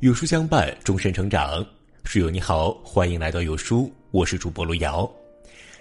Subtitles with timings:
[0.00, 1.66] 有书相伴，终身成长。
[2.04, 5.10] 书友你好，欢迎来到有书，我是主播路遥。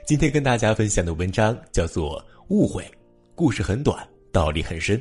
[0.08, 2.82] 今天跟大家分享的文章叫做《误会》，
[3.36, 5.00] 故事很短，道理很深，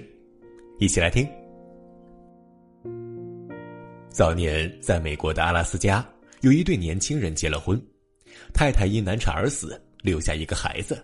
[0.79, 1.27] 一起来听。
[4.11, 6.05] 早年，在美国的阿拉斯加，
[6.41, 7.81] 有一对年轻人结了婚，
[8.53, 11.03] 太太因难产而死，留下一个孩子。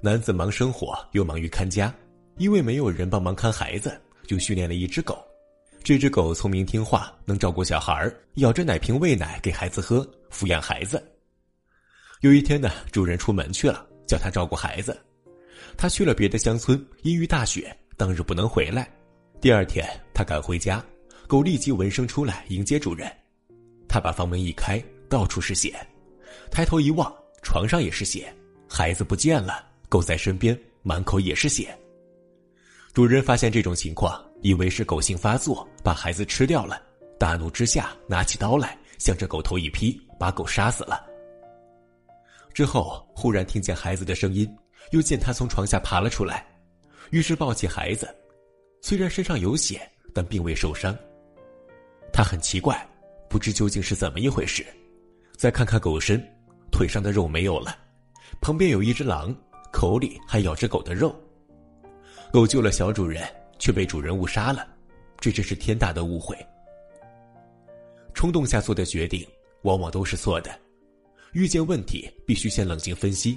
[0.00, 1.92] 男子忙生活，又忙于看家，
[2.38, 5.18] 因为没有人帮忙看孩子，就训练了一只狗。
[5.82, 11.02] 这只狗聪明听话，能照顾小孩咬着奶瓶喂奶给孩子喝，抚养孩子。
[12.20, 14.96] 有一天呢，主人出门去了，叫他照顾孩子。
[15.76, 18.88] 他去了别的乡村，因遇大雪，当日不能回来。
[19.40, 20.84] 第二天，他赶回家，
[21.26, 23.10] 狗立即闻声出来迎接主人。
[23.88, 25.74] 他把房门一开，到处是血。
[26.50, 28.32] 抬头一望，床上也是血，
[28.68, 31.76] 孩子不见了，狗在身边，满口也是血。
[32.98, 34.20] 主人发现这种情况。
[34.42, 36.82] 以为是狗性发作，把孩子吃掉了，
[37.16, 41.06] 大怒之下拿起刀来，向着狗头一劈，把狗杀死了。
[42.52, 44.52] 之后忽然听见孩子的声音，
[44.90, 46.44] 又见他从床下爬了出来，
[47.10, 48.12] 于是抱起孩子，
[48.82, 49.80] 虽然身上有血，
[50.12, 50.92] 但并未受伤。
[52.12, 52.84] 他很奇怪，
[53.30, 54.66] 不知究竟是怎么一回事。
[55.36, 56.20] 再看看狗身，
[56.72, 57.78] 腿上的肉没有了，
[58.40, 59.32] 旁边有一只狼，
[59.72, 61.14] 口里还咬着狗的肉。
[62.32, 63.26] 狗救了小主人。
[63.58, 64.64] 却被主人误杀了，
[65.18, 66.36] 这真是天大的误会。
[68.14, 69.26] 冲动下做的决定，
[69.62, 70.58] 往往都是错的。
[71.32, 73.36] 遇见问题必须先冷静分析，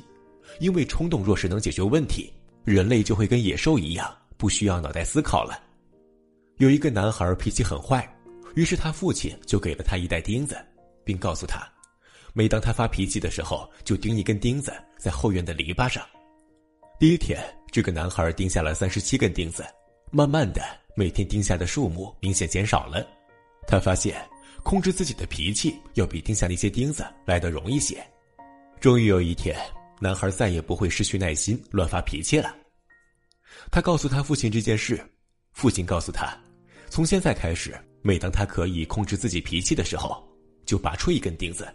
[0.59, 2.31] 因为冲动若是能解决问题，
[2.63, 5.59] 人类就会跟野兽一样，不需要脑袋思考了。
[6.57, 8.07] 有一个男孩脾气很坏，
[8.53, 10.55] 于是他父亲就给了他一袋钉子，
[11.03, 11.67] 并告诉他，
[12.31, 16.05] 每当他发脾气的时候，就钉一根钉子在后院的篱笆上。
[16.99, 19.65] 第一天，这个男孩钉下了三十七根钉子。
[20.11, 20.61] 慢慢的，
[20.93, 23.07] 每天钉下的数目明显减少了。
[23.65, 24.21] 他发现，
[24.61, 28.05] 控制自己的脾气要比钉下那些钉子来得容易些。
[28.81, 29.57] 终于有一天，
[30.01, 32.53] 男孩再也不会失去耐心乱发脾气了。
[33.71, 35.01] 他告诉他父亲这件事，
[35.53, 36.37] 父亲告诉他，
[36.89, 40.21] 从现在开始，每当他可以控制自己脾气的时候，
[40.65, 41.65] 就拔出一根钉子。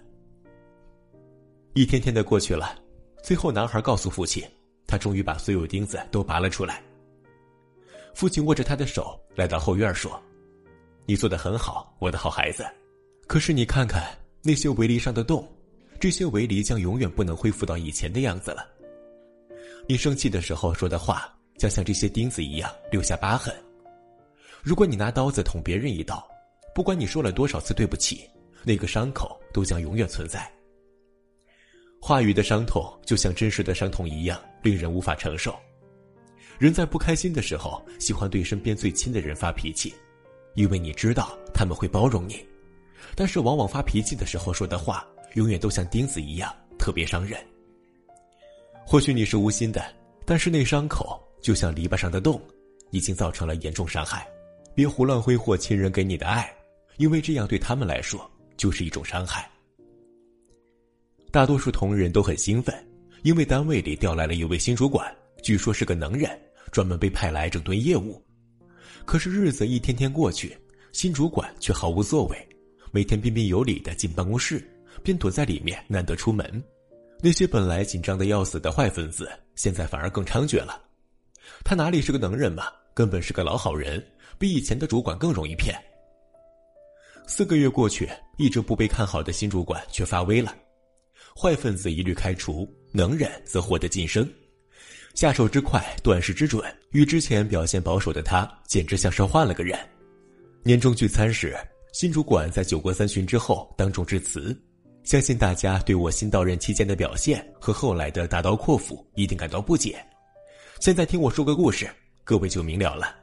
[1.73, 2.79] 一天天的过去了，
[3.23, 4.43] 最后男孩告诉父亲，
[4.87, 6.83] 他终于把所有钉子都拔了出来。
[8.15, 10.21] 父亲握着他的手来到后院说
[11.05, 12.65] ：“你做的很好，我的好孩子。
[13.27, 15.47] 可是你看看那些围篱上的洞，
[16.01, 18.67] 这些围篱将永远不能恢复到以前的样子了。
[19.87, 23.55] 你生气的时候说的话将像这些钉子一样留下疤痕。
[24.63, 26.27] 如果你拿刀子捅别人一刀，
[26.75, 28.29] 不管你说了多少次对不起，
[28.65, 30.51] 那个伤口都将永远存在。
[32.01, 35.56] 话语的伤痛就像真实的伤痛一样，令人无法承受。”
[36.59, 39.94] 人在不开心的时候，喜欢对身边最亲的人发脾气，
[40.54, 42.44] 因为你知道他们会包容你。
[43.15, 47.38] 但是往往发脾气的时候说的话，永远都像钉子一样，特别伤人。
[48.87, 49.84] 或许你是无心的，
[50.25, 52.41] 但是那伤口就像篱笆上的洞，
[52.91, 54.26] 已经造成了严重伤害。
[54.75, 56.50] 别胡乱挥霍亲人给你的爱，
[56.97, 59.50] 因为这样对他们来说就是一种伤害。
[61.31, 62.75] 大多数同仁都很兴奋，
[63.22, 66.31] 因为单位里调来了一位新主管，据说是个能人。
[66.72, 68.22] 专门被派来整顿业务，
[69.06, 70.54] 可是日子一天天过去，
[70.93, 72.49] 新主管却毫无作为，
[72.91, 74.62] 每天彬彬有礼的进办公室，
[75.03, 76.62] 便躲在里面难得出门。
[77.22, 80.82] 那些本来紧张的要死的坏分子，现在反而更猖獗了。
[81.65, 84.05] 他哪里是个能人嘛，根本是个老好人，
[84.37, 85.75] 比以前的主管更容易骗。
[87.28, 88.06] 四个月过去，
[88.37, 90.55] 一直不被看好的新主管却发威了，
[91.39, 94.27] 坏分子一律开除，能人则获得晋升。
[95.15, 99.79] 下手之快，断事之准，与之前表现保守的他，简直像是换了个人。
[100.63, 101.55] 年终聚餐时，
[101.93, 104.59] 新主管在酒过三巡之后当众致辞，
[105.05, 110.03] 相信大家对我新到任期间的表现和后来的大刀阔斧一定感到不解。
[110.81, 111.87] 现在听我说个故事，
[112.25, 113.15] 各位就明了了。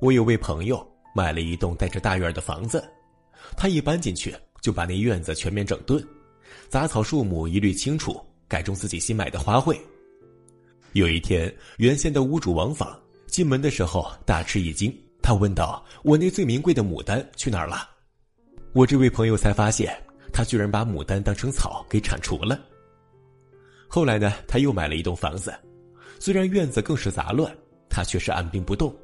[0.00, 0.82] 我有位朋友
[1.14, 2.82] 买了一栋带着大院的房子，
[3.54, 6.02] 他一搬进去就把那院子全面整顿，
[6.68, 9.78] 杂草树木一律清除，改种自己新买的花卉。
[10.92, 17.88] 有一天，原先的屋主王访进门的时候大吃一惊，他问道：“我那最名贵的牡丹去哪儿了？”
[18.72, 19.96] 我这位朋友才发现，
[20.32, 22.60] 他居然把牡丹当成草给铲除了。
[23.88, 25.54] 后来呢，他又买了一栋房子，
[26.18, 27.56] 虽然院子更是杂乱，
[27.88, 28.94] 他却是按兵不动。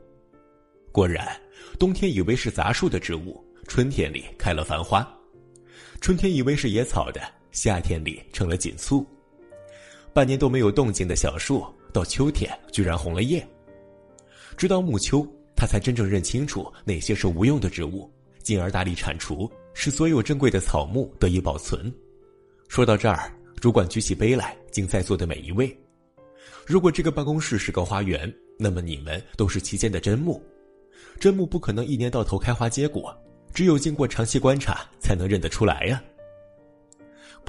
[0.91, 1.41] 果然，
[1.79, 5.06] 冬天以为是杂树的植物，春天里开了繁花；
[6.00, 7.20] 春天以为是野草的，
[7.52, 9.06] 夏天里成了锦簇。
[10.12, 11.64] 半年都没有动静的小树。
[11.93, 13.44] 到秋天居然红了叶，
[14.56, 15.26] 直到暮秋，
[15.56, 18.08] 他才真正认清楚哪些是无用的植物，
[18.44, 21.93] 进而大力铲除，使所有珍贵的草木得以保存。
[22.69, 25.76] 说到这儿，主管举起杯来敬在座的每一位。
[26.64, 30.41] 如果这个办公室是个花园，那么你们都是其间的真木。
[31.19, 33.12] 真木不可能一年到头开花结果，
[33.52, 36.00] 只有经过长期观察才能认得出来呀。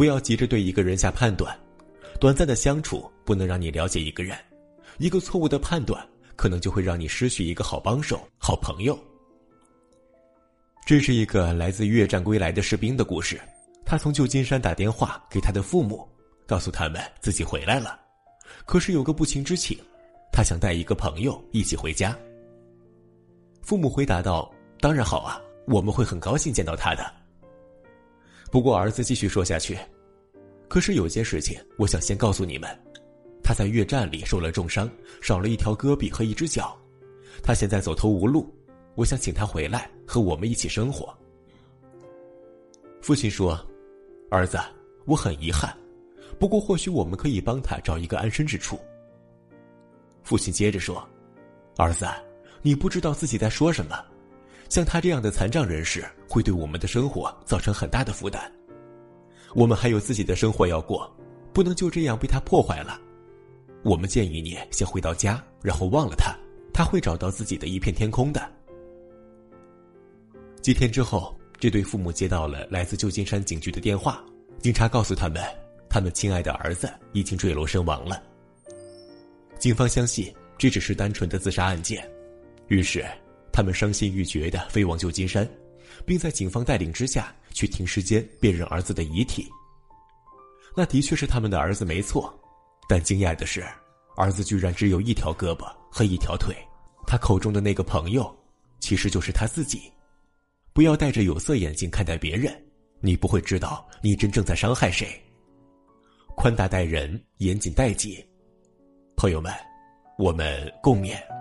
[0.02, 1.56] 不要急着对一个人下判断，
[2.20, 4.36] 短暂的相处不能让你了解一个人，
[4.98, 6.04] 一个错误的判断。
[6.36, 8.98] 可能就会让你失去一个好帮手、好朋友。
[10.88, 13.40] 这是一个来自越战归来的士兵的故事。
[13.86, 16.10] 他从旧金山打电话给他的父母，
[16.48, 18.00] 告诉他们自己回来了。
[18.66, 19.78] 可是有个不情之请，
[20.34, 22.18] 他想带一个朋友一起回家。
[23.62, 24.52] 父母回答道
[24.82, 27.06] ：“当然好啊，我们会很高兴见到他的。”
[28.52, 29.78] 不过儿子继续说下去
[30.68, 32.70] ：“可是有件事情，我想先告诉你们。”
[33.42, 34.90] 他在越战里受了重伤，
[35.22, 36.78] 少了一条胳膊和一只脚，
[37.42, 38.54] 他现在走投无路。
[38.96, 41.18] 我想请他回来和我们一起生活。
[43.02, 43.58] 父亲说
[44.30, 44.60] ：“儿子，
[45.06, 45.76] 我很遗憾，
[46.38, 48.78] 不过或许我们可以帮他找一个安身之处。”
[50.24, 51.02] 父亲接着说
[51.78, 52.06] ：“儿子，
[52.62, 53.98] 你不知道自己在说什么。
[54.72, 58.50] 像他这样的残障人士会对我们的生活造成很大的负担。
[59.54, 61.14] 我们还有自己的生活要过，
[61.52, 62.98] 不能就这样被他破坏了。”
[63.84, 66.34] 我们建议你先回到家，然后忘了他，
[66.74, 68.50] 他会找到自己的一片天空的。
[70.62, 74.24] 几天之后，这对父母接到了来自旧金山警局的电话，
[74.60, 75.44] 警察告诉他们，
[75.90, 78.24] 他们亲爱的儿子已经坠楼身亡了。
[79.60, 82.10] 警方相信这只是单纯的自杀案件，
[82.70, 83.06] 于是
[83.52, 85.48] 他们伤心欲绝的飞往旧金山，
[86.06, 89.48] 并在警方带领之下去停尸间辨认儿子的遗体。
[90.76, 92.34] 那的确是他们的儿子，没错。
[92.88, 93.66] 但惊讶的是，
[94.16, 96.56] 儿子居然只有一条胳膊和一条腿。
[97.06, 98.34] 他口中的那个朋友，
[98.80, 99.92] 其实就是他自己。
[100.74, 102.54] 不要戴着有色眼镜看待别人，
[103.02, 105.08] 你不会知道你真正在伤害谁。
[106.36, 108.26] 宽大待人，严谨待己。
[109.18, 109.54] 朋友们，
[110.18, 111.41] 我们共勉。